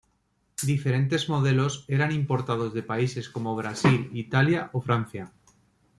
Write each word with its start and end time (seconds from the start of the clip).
Diferentes 0.71 1.29
modelos 1.29 1.85
eran 1.87 2.11
importados 2.11 2.73
de 2.73 2.81
países 2.81 3.29
como 3.29 3.55
Brasil, 3.55 4.09
Italia 4.25 4.71
o 4.73 4.81
Francia. 4.81 5.25